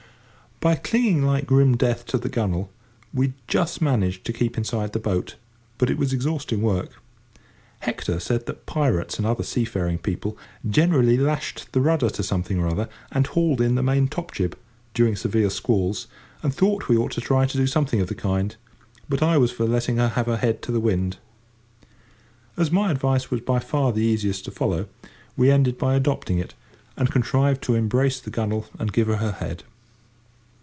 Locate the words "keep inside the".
4.33-4.99